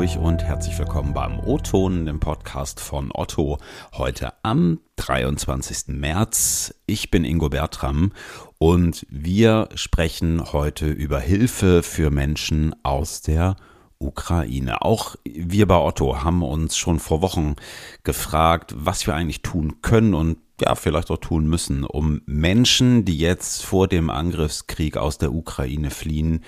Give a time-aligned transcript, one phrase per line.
[0.00, 3.58] Hamburg und herzlich willkommen beim O-Ton, dem Podcast von Otto.
[3.92, 5.88] Heute am 23.
[5.88, 6.74] März.
[6.86, 8.12] Ich bin Ingo Bertram
[8.56, 13.56] und wir sprechen heute über Hilfe für Menschen aus der
[13.98, 14.80] Ukraine.
[14.80, 17.56] Auch wir bei Otto haben uns schon vor Wochen
[18.02, 23.18] gefragt, was wir eigentlich tun können und ja, vielleicht auch tun müssen, um Menschen, die
[23.18, 26.42] jetzt vor dem Angriffskrieg aus der Ukraine fliehen,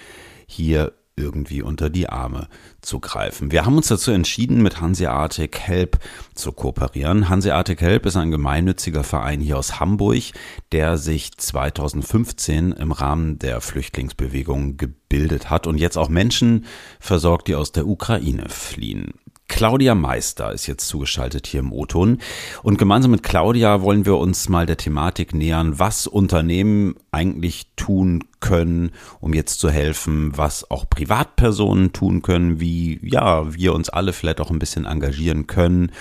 [0.46, 2.48] hier irgendwie unter die Arme
[2.80, 3.50] zu greifen.
[3.52, 5.98] Wir haben uns dazu entschieden, mit Hanseatic Help
[6.34, 7.28] zu kooperieren.
[7.28, 10.32] Hanseatic Help ist ein gemeinnütziger Verein hier aus Hamburg,
[10.72, 16.64] der sich 2015 im Rahmen der Flüchtlingsbewegung gebildet hat und jetzt auch Menschen
[16.98, 19.12] versorgt, die aus der Ukraine fliehen.
[19.52, 22.18] Claudia Meister ist jetzt zugeschaltet hier im O-Ton.
[22.62, 28.24] Und gemeinsam mit Claudia wollen wir uns mal der Thematik nähern, was Unternehmen eigentlich tun
[28.40, 34.14] können, um jetzt zu helfen, was auch Privatpersonen tun können, wie, ja, wir uns alle
[34.14, 35.92] vielleicht auch ein bisschen engagieren können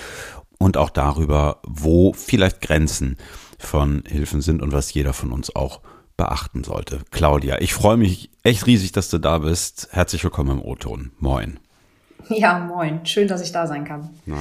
[0.57, 3.17] und auch darüber, wo vielleicht Grenzen
[3.59, 5.81] von Hilfen sind und was jeder von uns auch
[6.15, 7.01] beachten sollte.
[7.11, 9.89] Claudia, ich freue mich echt riesig, dass du da bist.
[9.91, 11.11] Herzlich willkommen im O-Ton.
[11.19, 11.59] Moin.
[12.41, 13.05] Ja, moin.
[13.05, 14.09] Schön, dass ich da sein kann.
[14.25, 14.37] Ja,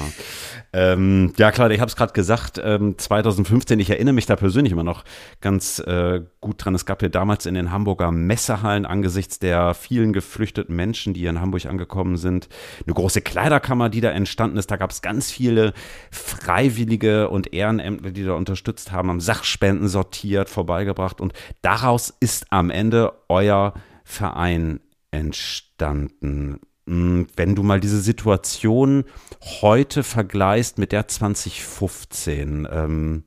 [0.72, 4.72] ähm, ja klar, ich habe es gerade gesagt, ähm, 2015, ich erinnere mich da persönlich
[4.72, 5.04] immer noch
[5.40, 6.74] ganz äh, gut dran.
[6.74, 11.40] Es gab ja damals in den Hamburger Messehallen angesichts der vielen geflüchteten Menschen, die in
[11.40, 12.48] Hamburg angekommen sind,
[12.86, 14.70] eine große Kleiderkammer, die da entstanden ist.
[14.70, 15.72] Da gab es ganz viele
[16.10, 21.20] Freiwillige und Ehrenämter, die da unterstützt haben, haben Sachspenden sortiert, vorbeigebracht.
[21.20, 21.32] Und
[21.62, 26.60] daraus ist am Ende euer Verein entstanden.
[26.90, 29.04] Hm, wenn du mal diese Situation
[29.62, 33.22] heute vergleichst mit der 2015, ähm,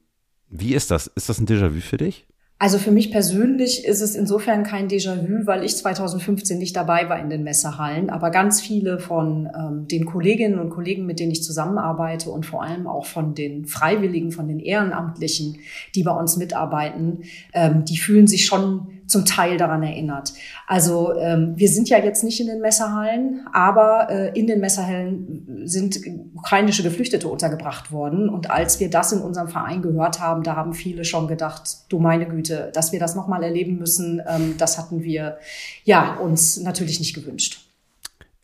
[0.50, 1.08] wie ist das?
[1.08, 2.28] Ist das ein Déjà-vu für dich?
[2.60, 7.20] Also für mich persönlich ist es insofern kein Déjà-vu, weil ich 2015 nicht dabei war
[7.20, 11.44] in den Messehallen, aber ganz viele von ähm, den Kolleginnen und Kollegen, mit denen ich
[11.44, 15.58] zusammenarbeite und vor allem auch von den Freiwilligen, von den Ehrenamtlichen,
[15.96, 17.24] die bei uns mitarbeiten,
[17.54, 20.34] ähm, die fühlen sich schon zum Teil daran erinnert.
[20.68, 25.64] Also ähm, wir sind ja jetzt nicht in den Messerhallen, aber äh, in den Messerhallen
[25.66, 26.00] sind
[26.34, 28.30] ukrainische Geflüchtete untergebracht worden.
[28.30, 32.00] Und als wir das in unserem Verein gehört haben, da haben viele schon gedacht, du
[32.00, 35.38] meine Güte, dass wir das nochmal erleben müssen, ähm, das hatten wir
[35.84, 37.68] ja uns natürlich nicht gewünscht.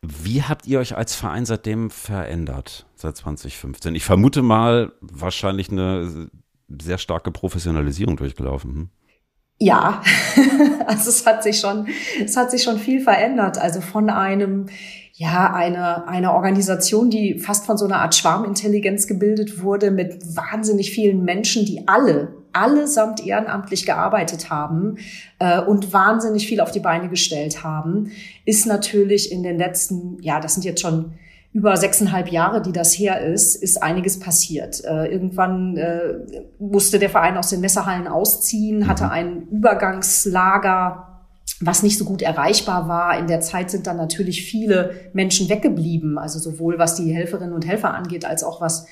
[0.02, 3.96] Wie habt ihr euch als Verein seitdem verändert, seit 2015?
[3.96, 6.30] Ich vermute mal, wahrscheinlich eine
[6.82, 8.74] sehr starke Professionalisierung durchgelaufen.
[8.74, 8.90] Hm?
[9.60, 10.02] Ja,
[10.88, 11.88] also es hat sich schon,
[12.24, 13.58] es hat sich schon viel verändert.
[13.58, 14.68] Also von einem,
[15.14, 20.92] ja, eine, eine Organisation, die fast von so einer Art Schwarmintelligenz gebildet wurde mit wahnsinnig
[20.92, 24.96] vielen Menschen, die alle, allesamt ehrenamtlich gearbeitet haben
[25.40, 28.12] äh, und wahnsinnig viel auf die Beine gestellt haben,
[28.46, 31.16] ist natürlich in den letzten, ja, das sind jetzt schon
[31.52, 34.84] über sechseinhalb Jahre, die das her ist, ist einiges passiert.
[34.86, 36.14] Äh, irgendwann äh,
[36.60, 39.10] musste der Verein aus den Messerhallen ausziehen, hatte mhm.
[39.10, 41.06] ein Übergangslager
[41.62, 43.18] was nicht so gut erreichbar war.
[43.18, 47.68] In der Zeit sind dann natürlich viele Menschen weggeblieben, also sowohl was die Helferinnen und
[47.68, 48.88] Helfer angeht, als auch was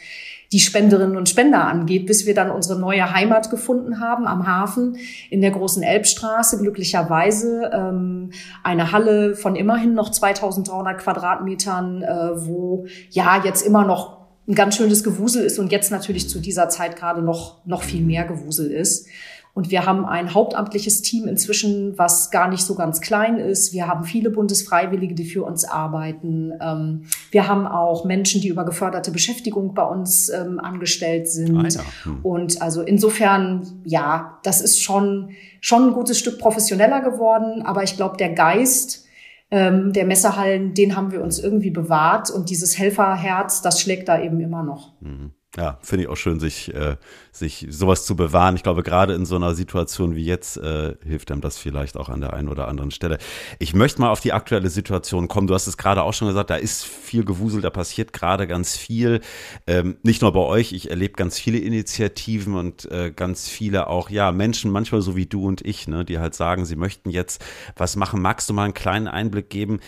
[0.52, 4.98] die Spenderinnen und Spender angeht, bis wir dann unsere neue Heimat gefunden haben am Hafen
[5.30, 6.60] in der großen Elbstraße.
[6.60, 8.32] Glücklicherweise ähm,
[8.64, 14.78] eine Halle von immerhin noch 2300 Quadratmetern, äh, wo ja jetzt immer noch ein ganz
[14.78, 18.72] schönes Gewusel ist und jetzt natürlich zu dieser Zeit gerade noch, noch viel mehr Gewusel
[18.72, 19.08] ist.
[19.58, 23.74] Und wir haben ein hauptamtliches Team inzwischen, was gar nicht so ganz klein ist.
[23.74, 26.54] Wir haben viele Bundesfreiwillige, die für uns arbeiten.
[26.62, 31.58] Ähm, wir haben auch Menschen, die über geförderte Beschäftigung bei uns ähm, angestellt sind.
[31.58, 31.82] Ah, ja.
[32.04, 32.20] hm.
[32.22, 37.64] Und also insofern, ja, das ist schon, schon ein gutes Stück professioneller geworden.
[37.64, 39.08] Aber ich glaube, der Geist,
[39.50, 44.22] ähm, der Messerhallen, den haben wir uns irgendwie bewahrt und dieses Helferherz, das schlägt da
[44.22, 45.02] eben immer noch.
[45.02, 45.32] Mhm.
[45.58, 46.98] Ja, finde ich auch schön, sich, äh,
[47.32, 48.56] sich sowas zu bewahren.
[48.56, 52.10] Ich glaube, gerade in so einer Situation wie jetzt äh, hilft einem das vielleicht auch
[52.10, 53.18] an der einen oder anderen Stelle.
[53.58, 55.48] Ich möchte mal auf die aktuelle Situation kommen.
[55.48, 58.78] Du hast es gerade auch schon gesagt, da ist viel Gewusel, da passiert gerade ganz
[58.78, 59.20] viel.
[59.66, 64.12] Ähm, nicht nur bei euch, ich erlebe ganz viele Initiativen und äh, ganz viele auch,
[64.12, 67.44] ja, Menschen, manchmal so wie du und ich, ne, die halt sagen, sie möchten jetzt
[67.76, 68.22] was machen.
[68.22, 69.80] Magst du mal einen kleinen Einblick geben,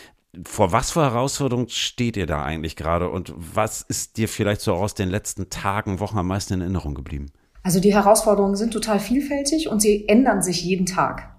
[0.45, 4.73] vor was für Herausforderungen steht ihr da eigentlich gerade und was ist dir vielleicht so
[4.73, 7.31] aus den letzten Tagen, Wochen am meisten in Erinnerung geblieben?
[7.63, 11.38] Also die Herausforderungen sind total vielfältig und sie ändern sich jeden Tag.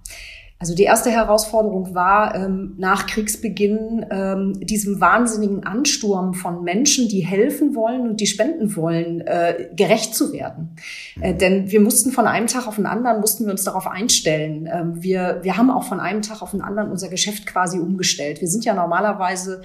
[0.61, 7.21] Also die erste Herausforderung war ähm, nach Kriegsbeginn ähm, diesem wahnsinnigen Ansturm von Menschen, die
[7.21, 10.77] helfen wollen und die spenden wollen, äh, gerecht zu werden.
[11.19, 14.69] Äh, denn wir mussten von einem Tag auf den anderen, mussten wir uns darauf einstellen.
[14.71, 18.43] Ähm, wir, wir haben auch von einem Tag auf den anderen unser Geschäft quasi umgestellt.
[18.43, 19.63] Wir sind ja normalerweise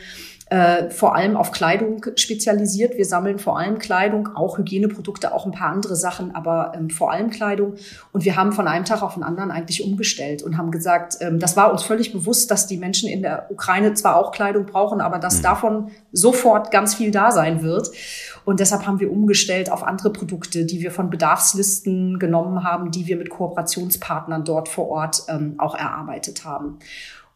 [0.47, 2.97] äh, vor allem auf Kleidung spezialisiert.
[2.97, 7.11] Wir sammeln vor allem Kleidung, auch Hygieneprodukte, auch ein paar andere Sachen, aber ähm, vor
[7.11, 7.73] allem Kleidung.
[8.11, 11.39] Und wir haben von einem Tag auf den anderen eigentlich umgestellt und haben gesagt, ähm,
[11.39, 15.01] das war uns völlig bewusst, dass die Menschen in der Ukraine zwar auch Kleidung brauchen,
[15.01, 15.43] aber dass mhm.
[15.43, 17.89] davon sofort ganz viel da sein wird.
[18.45, 23.07] Und deshalb haben wir umgestellt auf andere Produkte, die wir von Bedarfslisten genommen haben, die
[23.07, 26.77] wir mit Kooperationspartnern dort vor Ort ähm, auch erarbeitet haben.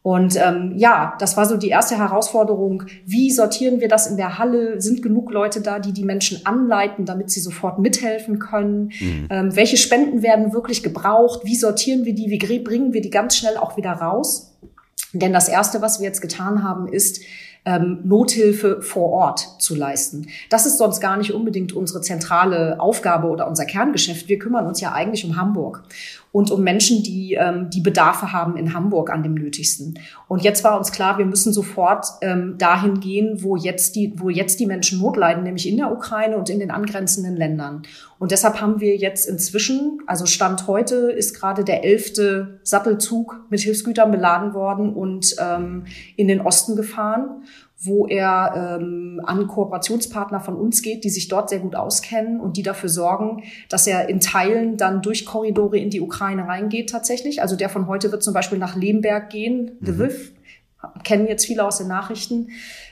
[0.02, 2.84] Und ähm, ja, das war so die erste Herausforderung.
[3.06, 4.80] Wie sortieren wir das in der Halle?
[4.80, 8.92] Sind genug Leute da, die die Menschen anleiten, damit sie sofort mithelfen können?
[9.00, 9.28] Mhm.
[9.30, 11.42] Ähm, welche Spenden werden wirklich gebraucht?
[11.44, 12.30] Wie sortieren wir die?
[12.30, 14.58] Wie bringen wir die ganz schnell auch wieder raus?
[15.12, 17.22] Denn das Erste, was wir jetzt getan haben, ist,
[17.66, 20.28] ähm, Nothilfe vor Ort zu leisten.
[20.50, 24.30] Das ist sonst gar nicht unbedingt unsere zentrale Aufgabe oder unser Kerngeschäft.
[24.30, 25.84] Wir kümmern uns ja eigentlich um Hamburg
[26.32, 30.00] und um Menschen, die ähm, die Bedarfe haben in Hamburg an dem nötigsten.
[30.28, 34.30] Und jetzt war uns klar, wir müssen sofort ähm, dahin gehen, wo jetzt die, wo
[34.30, 37.82] jetzt die Menschen Not leiden, nämlich in der Ukraine und in den angrenzenden Ländern.
[38.20, 43.62] Und deshalb haben wir jetzt inzwischen, also Stand heute ist gerade der elfte Sattelzug mit
[43.62, 45.86] Hilfsgütern beladen worden und ähm,
[46.16, 47.44] in den Osten gefahren
[47.82, 52.58] wo er ähm, an Kooperationspartner von uns geht, die sich dort sehr gut auskennen und
[52.58, 57.42] die dafür sorgen, dass er in Teilen dann durch Korridore in die Ukraine reingeht tatsächlich.
[57.42, 59.78] Also der von heute wird zum Beispiel nach Lemberg gehen.
[59.80, 60.34] Lviv,
[60.84, 61.04] mhm.
[61.04, 62.50] kennen jetzt viele aus den Nachrichten.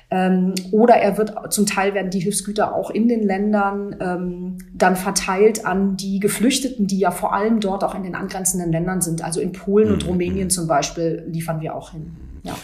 [0.09, 4.95] Ähm, oder er wird zum Teil werden die Hilfsgüter auch in den Ländern ähm, dann
[4.95, 9.21] verteilt an die Geflüchteten, die ja vor allem dort auch in den angrenzenden Ländern sind.
[9.21, 9.93] Also in Polen mhm.
[9.95, 12.15] und Rumänien zum Beispiel liefern wir auch hin.
[12.47, 12.57] Ja.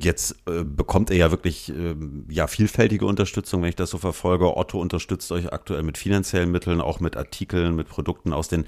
[0.00, 1.94] Jetzt äh, bekommt ihr ja wirklich äh,
[2.28, 4.56] ja vielfältige Unterstützung, wenn ich das so verfolge.
[4.56, 8.64] Otto unterstützt euch aktuell mit finanziellen Mitteln, auch mit Artikeln, mit Produkten aus den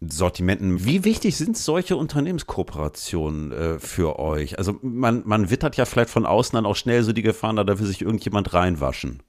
[0.00, 0.84] Sortimenten.
[0.84, 4.58] Wie wichtig sind solche Unternehmenskooperationen äh, für euch?
[4.58, 7.64] Also man, man wittert ja vielleicht von außen dann auch schnell so die Gefahren, da
[7.64, 9.22] darf sich irgendjemand reinwaschen.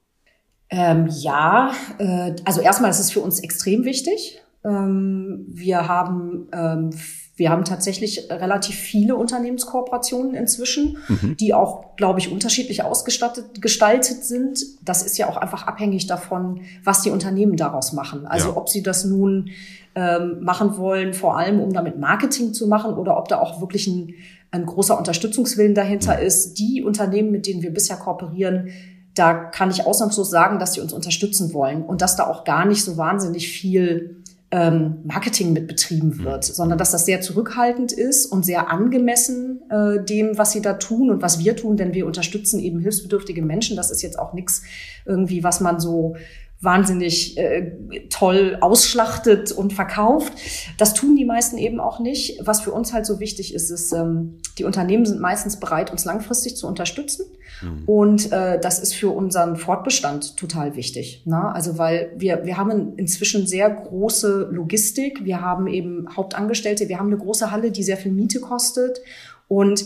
[0.69, 4.41] Ähm, ja, äh, also erstmal ist es für uns extrem wichtig.
[4.65, 6.89] Ähm, wir haben ähm,
[7.38, 11.38] wir haben tatsächlich relativ viele Unternehmenskooperationen inzwischen, mhm.
[11.38, 14.60] die auch, glaube ich, unterschiedlich ausgestattet, gestaltet sind.
[14.84, 18.25] Das ist ja auch einfach abhängig davon, was die Unternehmen daraus machen.
[18.25, 18.57] Also ja.
[18.57, 19.51] ob sie das nun
[19.94, 23.86] ähm, machen wollen, vor allem um damit Marketing zu machen oder ob da auch wirklich
[23.86, 24.16] ein,
[24.50, 26.24] ein großer Unterstützungswillen dahinter mhm.
[26.25, 26.56] ist.
[26.56, 28.69] Die Unternehmen, mit denen wir bisher kooperieren,
[29.13, 32.66] da kann ich ausnahmslos sagen, dass sie uns unterstützen wollen und dass da auch gar
[32.66, 34.17] nicht so wahnsinnig viel
[34.49, 36.23] ähm, Marketing mit betrieben mhm.
[36.23, 36.53] wird, mhm.
[36.53, 41.09] sondern dass das sehr zurückhaltend ist und sehr angemessen äh, dem, was sie da tun
[41.09, 43.75] und was wir tun, denn wir unterstützen eben hilfsbedürftige Menschen.
[43.75, 44.61] Das ist jetzt auch nichts
[45.05, 46.15] irgendwie, was man so
[46.59, 47.71] wahnsinnig äh,
[48.09, 50.33] toll ausschlachtet und verkauft.
[50.77, 52.39] Das tun die meisten eben auch nicht.
[52.45, 56.04] Was für uns halt so wichtig ist, ist, ähm, die Unternehmen sind meistens bereit, uns
[56.06, 57.25] langfristig zu unterstützen.
[57.62, 57.83] Mhm.
[57.86, 61.21] Und äh, das ist für unseren Fortbestand total wichtig.
[61.25, 61.54] Ne?
[61.54, 67.07] Also weil wir, wir haben inzwischen sehr große Logistik, wir haben eben Hauptangestellte, wir haben
[67.07, 69.00] eine große Halle, die sehr viel Miete kostet.
[69.48, 69.86] Und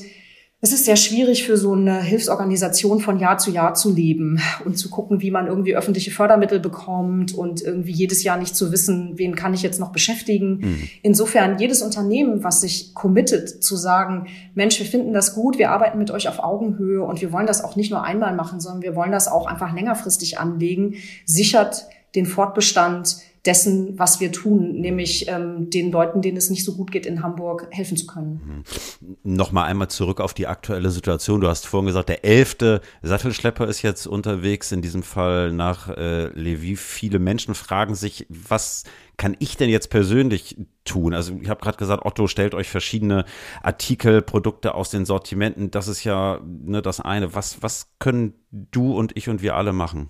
[0.63, 4.77] es ist sehr schwierig für so eine Hilfsorganisation von Jahr zu Jahr zu leben und
[4.77, 9.13] zu gucken, wie man irgendwie öffentliche Fördermittel bekommt und irgendwie jedes Jahr nicht zu wissen,
[9.17, 10.59] wen kann ich jetzt noch beschäftigen.
[10.59, 10.89] Mhm.
[11.01, 15.97] Insofern jedes Unternehmen, was sich committet zu sagen, Mensch, wir finden das gut, wir arbeiten
[15.97, 18.95] mit euch auf Augenhöhe und wir wollen das auch nicht nur einmal machen, sondern wir
[18.95, 20.93] wollen das auch einfach längerfristig anlegen,
[21.25, 26.75] sichert den Fortbestand dessen, was wir tun, nämlich ähm, den Leuten, denen es nicht so
[26.75, 28.63] gut geht in Hamburg, helfen zu können.
[29.01, 29.35] Mhm.
[29.35, 31.41] Nochmal einmal zurück auf die aktuelle Situation.
[31.41, 36.27] Du hast vorhin gesagt, der elfte Sattelschlepper ist jetzt unterwegs, in diesem Fall nach äh,
[36.27, 36.81] Lviv.
[36.81, 38.83] Viele Menschen fragen sich, was
[39.17, 41.15] kann ich denn jetzt persönlich tun?
[41.15, 43.25] Also ich habe gerade gesagt, Otto stellt euch verschiedene
[43.63, 45.71] Artikel, Produkte aus den Sortimenten.
[45.71, 47.33] Das ist ja ne, das eine.
[47.33, 50.09] Was, was können du und ich und wir alle machen?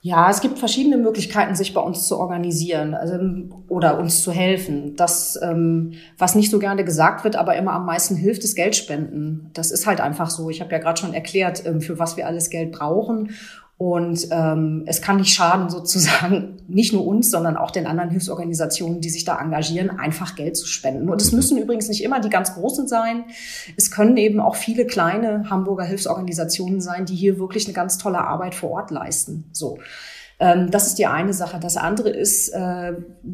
[0.00, 3.18] Ja, es gibt verschiedene Möglichkeiten, sich bei uns zu organisieren also,
[3.68, 4.94] oder uns zu helfen.
[4.94, 9.50] Das, ähm, was nicht so gerne gesagt wird, aber immer am meisten hilft, ist Geldspenden.
[9.54, 10.50] Das ist halt einfach so.
[10.50, 13.30] Ich habe ja gerade schon erklärt, ähm, für was wir alles Geld brauchen.
[13.78, 19.00] Und ähm, es kann nicht schaden, sozusagen nicht nur uns, sondern auch den anderen Hilfsorganisationen,
[19.00, 21.08] die sich da engagieren, einfach Geld zu spenden.
[21.08, 23.24] Und es müssen übrigens nicht immer die ganz großen sein.
[23.76, 28.18] Es können eben auch viele kleine Hamburger Hilfsorganisationen sein, die hier wirklich eine ganz tolle
[28.18, 29.44] Arbeit vor Ort leisten.
[29.52, 29.78] So.
[30.40, 31.58] Ähm, das ist die eine Sache.
[31.60, 32.92] Das andere ist, äh,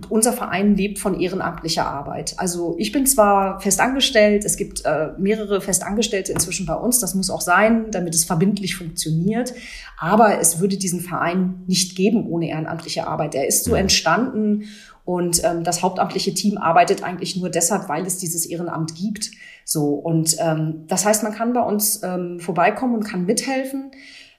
[0.09, 2.35] unser Verein lebt von ehrenamtlicher Arbeit.
[2.39, 7.29] Also ich bin zwar festangestellt, es gibt äh, mehrere Festangestellte inzwischen bei uns, das muss
[7.29, 9.53] auch sein, damit es verbindlich funktioniert,
[9.99, 13.35] aber es würde diesen Verein nicht geben ohne ehrenamtliche Arbeit.
[13.35, 14.65] Er ist so entstanden
[15.05, 19.31] und ähm, das hauptamtliche Team arbeitet eigentlich nur deshalb, weil es dieses Ehrenamt gibt.
[19.67, 23.91] So und ähm, das heißt, man kann bei uns ähm, vorbeikommen und kann mithelfen.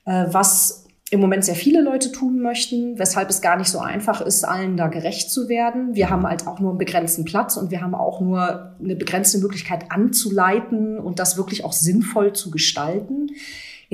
[0.05, 0.84] äh, was
[1.15, 4.77] im Moment sehr viele Leute tun möchten, weshalb es gar nicht so einfach ist, allen
[4.77, 5.95] da gerecht zu werden.
[5.95, 9.39] Wir haben halt auch nur einen begrenzten Platz und wir haben auch nur eine begrenzte
[9.39, 13.31] Möglichkeit anzuleiten und das wirklich auch sinnvoll zu gestalten.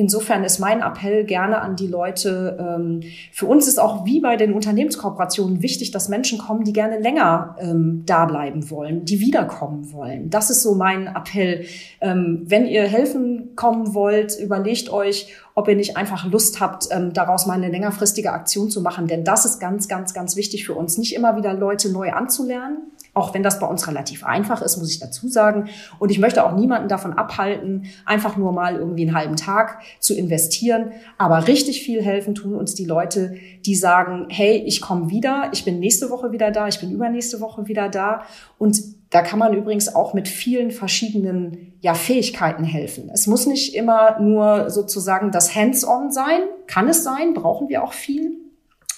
[0.01, 4.35] Insofern ist mein Appell gerne an die Leute, ähm, für uns ist auch wie bei
[4.35, 9.93] den Unternehmenskooperationen wichtig, dass Menschen kommen, die gerne länger ähm, da bleiben wollen, die wiederkommen
[9.93, 10.31] wollen.
[10.31, 11.65] Das ist so mein Appell.
[12.01, 17.13] Ähm, wenn ihr helfen kommen wollt, überlegt euch, ob ihr nicht einfach Lust habt, ähm,
[17.13, 19.05] daraus mal eine längerfristige Aktion zu machen.
[19.05, 20.97] Denn das ist ganz, ganz, ganz wichtig für uns.
[20.97, 24.91] Nicht immer wieder Leute neu anzulernen, auch wenn das bei uns relativ einfach ist, muss
[24.91, 25.69] ich dazu sagen.
[25.99, 30.15] Und ich möchte auch niemanden davon abhalten, einfach nur mal irgendwie einen halben Tag zu
[30.15, 30.93] investieren.
[31.17, 35.65] Aber richtig viel helfen tun uns die Leute, die sagen, hey, ich komme wieder, ich
[35.65, 38.23] bin nächste Woche wieder da, ich bin übernächste Woche wieder da.
[38.57, 43.09] Und da kann man übrigens auch mit vielen verschiedenen ja, Fähigkeiten helfen.
[43.13, 47.91] Es muss nicht immer nur sozusagen das Hands-on sein, kann es sein, brauchen wir auch
[47.91, 48.37] viel.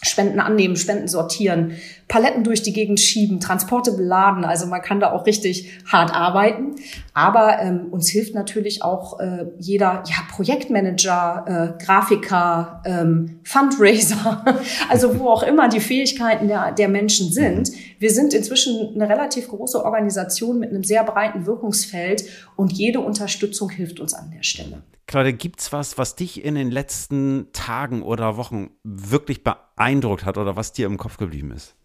[0.04, 1.78] Spenden annehmen, Spenden sortieren,
[2.14, 4.46] Paletten durch die Gegend schieben, Transporte beladen.
[4.46, 6.76] Also man kann da auch richtig hart arbeiten.
[7.16, 14.46] Aber ähm, uns hilft natürlich auch äh, jeder ja, Projektmanager, äh, Grafiker, ähm, Fundraiser,
[14.90, 17.72] also wo auch immer die Fähigkeiten der, der Menschen sind.
[17.98, 23.72] Wir sind inzwischen eine relativ große Organisation mit einem sehr breiten Wirkungsfeld und jede Unterstützung
[23.72, 24.84] hilft uns an der Stelle.
[25.08, 30.56] Claudia, gibt's was, was dich in den letzten Tagen oder Wochen wirklich beeindruckt hat oder
[30.56, 31.76] was dir im Kopf geblieben ist?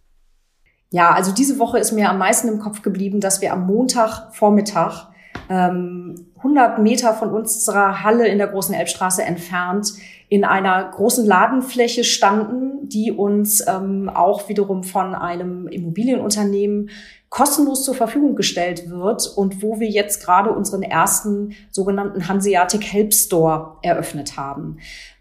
[0.91, 5.09] Ja, also diese Woche ist mir am meisten im Kopf geblieben, dass wir am Montagvormittag
[5.51, 9.93] ähm, 100 Meter von unserer Halle in der Großen Elbstraße entfernt
[10.31, 16.91] in einer großen Ladenfläche standen, die uns ähm, auch wiederum von einem Immobilienunternehmen
[17.31, 23.13] kostenlos zur Verfügung gestellt wird und wo wir jetzt gerade unseren ersten sogenannten Hanseatic Help
[23.13, 24.79] Store eröffnet haben.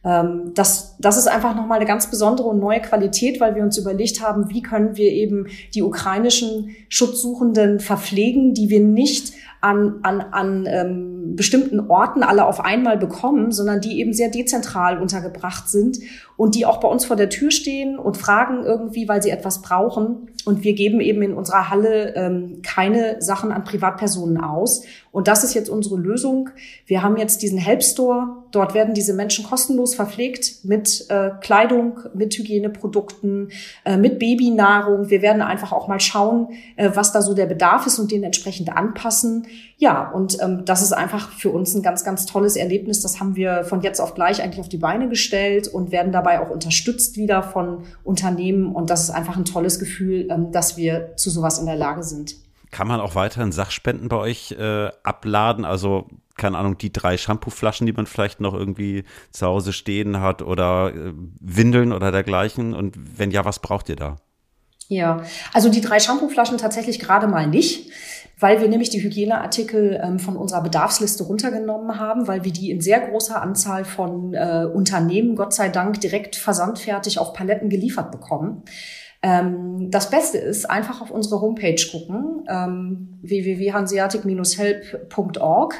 [0.08, 3.78] Ähm, das, das ist einfach nochmal eine ganz besondere und neue Qualität, weil wir uns
[3.78, 10.22] überlegt haben, wie können wir eben die ukrainischen Schutzsuchenden verpflegen, die wir nicht an, an,
[10.22, 16.00] an ähm, bestimmten Orten alle auf einmal bekommen, sondern die eben sehr dezentral untergebracht sind
[16.38, 19.62] und die auch bei uns vor der Tür stehen und fragen irgendwie, weil sie etwas
[19.62, 20.30] brauchen.
[20.46, 24.84] Und wir geben eben in unserer Halle ähm, keine Sachen an Privatpersonen aus.
[25.12, 26.52] Und das ist jetzt unsere Lösung.
[26.86, 28.44] Wir haben jetzt diesen Help Store.
[28.52, 33.50] Dort werden diese Menschen kostenlos verpflegt mit äh, Kleidung, mit Hygieneprodukten,
[33.84, 35.10] äh, mit Babynahrung.
[35.10, 38.24] Wir werden einfach auch mal schauen, äh, was da so der Bedarf ist und den
[38.24, 39.48] entsprechend anpassen.
[39.78, 43.02] Ja, und ähm, das ist einfach für uns ein ganz, ganz tolles Erlebnis.
[43.02, 46.40] Das haben wir von jetzt auf gleich eigentlich auf die Beine gestellt und werden dabei
[46.40, 48.74] auch unterstützt wieder von Unternehmen.
[48.74, 52.04] Und das ist einfach ein tolles Gefühl, ähm, dass wir zu sowas in der Lage
[52.04, 52.36] sind.
[52.72, 55.66] Kann man auch weiterhin Sachspenden bei euch äh, abladen?
[55.66, 56.08] Also
[56.38, 60.94] keine Ahnung, die drei Shampooflaschen, die man vielleicht noch irgendwie zu Hause stehen hat oder
[60.94, 62.74] äh, Windeln oder dergleichen?
[62.74, 64.18] Und wenn ja, was braucht ihr da?
[64.90, 67.92] Ja, also die drei Shampooflaschen tatsächlich gerade mal nicht
[68.40, 72.82] weil wir nämlich die Hygieneartikel ähm, von unserer Bedarfsliste runtergenommen haben, weil wir die in
[72.82, 78.62] sehr großer Anzahl von äh, Unternehmen, Gott sei Dank, direkt versandfertig auf Paletten geliefert bekommen.
[79.24, 85.74] Ähm, das Beste ist, einfach auf unsere Homepage gucken, ähm, www.hanseatic-help.org.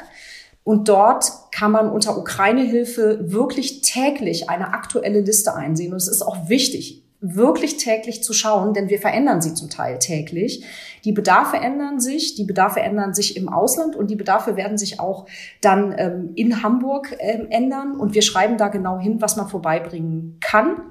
[0.64, 5.92] Und dort kann man unter Ukraine-Hilfe wirklich täglich eine aktuelle Liste einsehen.
[5.92, 9.98] Und es ist auch wichtig, wirklich täglich zu schauen, denn wir verändern sie zum Teil
[9.98, 10.64] täglich.
[11.04, 15.00] Die Bedarfe ändern sich, die Bedarfe ändern sich im Ausland und die Bedarfe werden sich
[15.00, 15.26] auch
[15.60, 17.96] dann ähm, in Hamburg ähm, ändern.
[17.96, 20.82] Und wir schreiben da genau hin, was man vorbeibringen kann.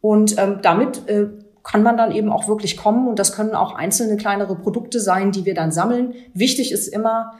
[0.00, 1.28] Und ähm, damit äh,
[1.62, 3.06] kann man dann eben auch wirklich kommen.
[3.08, 6.14] Und das können auch einzelne kleinere Produkte sein, die wir dann sammeln.
[6.32, 7.34] Wichtig ist immer,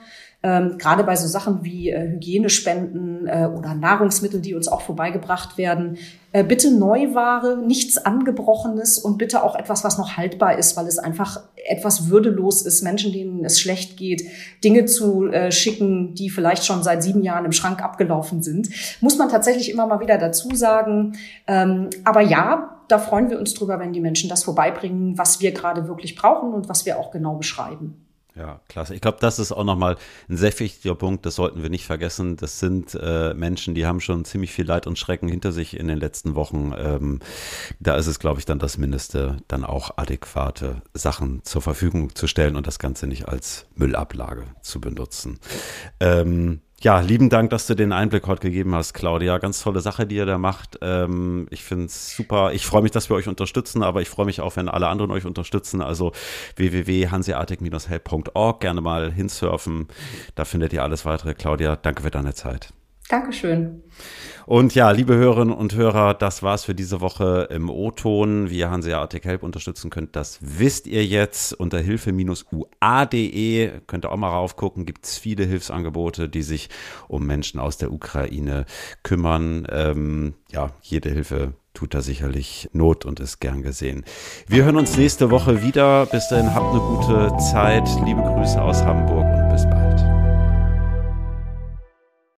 [0.45, 5.57] ähm, gerade bei so Sachen wie äh, Hygienespenden äh, oder Nahrungsmittel, die uns auch vorbeigebracht
[5.57, 5.97] werden,
[6.33, 10.99] äh, bitte Neuware, nichts Angebrochenes und bitte auch etwas, was noch haltbar ist, weil es
[10.99, 14.23] einfach etwas würdelos ist, Menschen, denen es schlecht geht,
[14.63, 18.69] Dinge zu äh, schicken, die vielleicht schon seit sieben Jahren im Schrank abgelaufen sind.
[19.01, 21.13] Muss man tatsächlich immer mal wieder dazu sagen.
[21.47, 25.53] Ähm, aber ja, da freuen wir uns drüber, wenn die Menschen das vorbeibringen, was wir
[25.53, 28.04] gerade wirklich brauchen und was wir auch genau beschreiben.
[28.35, 28.93] Ja, klasse.
[28.93, 29.95] Ich glaube, das ist auch nochmal
[30.27, 32.35] ein sehr wichtiger Punkt, das sollten wir nicht vergessen.
[32.35, 35.87] Das sind äh, Menschen, die haben schon ziemlich viel Leid und Schrecken hinter sich in
[35.87, 36.73] den letzten Wochen.
[36.77, 37.19] Ähm,
[37.79, 42.27] da ist es, glaube ich, dann das Mindeste, dann auch adäquate Sachen zur Verfügung zu
[42.27, 45.39] stellen und das Ganze nicht als Müllablage zu benutzen.
[46.01, 49.37] Ähm, ja, lieben Dank, dass du den Einblick heute gegeben hast, Claudia.
[49.37, 50.77] Ganz tolle Sache, die ihr da macht.
[50.81, 52.51] Ähm, ich finde es super.
[52.53, 55.11] Ich freue mich, dass wir euch unterstützen, aber ich freue mich auch, wenn alle anderen
[55.11, 55.81] euch unterstützen.
[55.81, 56.11] Also
[56.57, 58.59] www.hanseatic-help.org.
[58.59, 59.87] Gerne mal hinsurfen.
[60.35, 61.33] Da findet ihr alles weitere.
[61.33, 62.73] Claudia, danke für deine Zeit.
[63.09, 63.83] Dankeschön.
[64.45, 68.51] Und ja, liebe Hörerinnen und Hörer, das war's für diese Woche im O-Ton.
[68.51, 73.71] Wie ihr Hanseatic Help unterstützen könnt, das wisst ihr jetzt unter hilfe-ua.de.
[73.87, 76.69] Könnt ihr auch mal raufgucken, gibt's viele Hilfsangebote, die sich
[77.07, 78.65] um Menschen aus der Ukraine
[79.01, 79.65] kümmern.
[79.71, 84.05] Ähm, ja, jede Hilfe tut da sicherlich Not und ist gern gesehen.
[84.47, 86.05] Wir hören uns nächste Woche wieder.
[86.05, 87.87] Bis dahin habt eine gute Zeit.
[88.05, 89.34] Liebe Grüße aus Hamburg